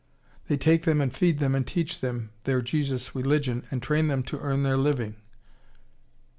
They 0.47 0.57
take 0.57 0.85
them 0.85 0.99
and 0.99 1.15
feed 1.15 1.37
them 1.37 1.53
and 1.53 1.61
teach 1.67 1.99
them 2.01 2.31
their 2.45 2.63
Jesus 2.63 3.13
religion 3.13 3.67
and 3.69 3.83
train 3.83 4.07
them 4.07 4.23
to 4.23 4.39
earn 4.39 4.63
their 4.63 4.75
living." 4.75 5.17